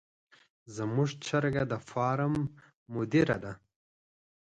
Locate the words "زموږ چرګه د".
0.75-1.73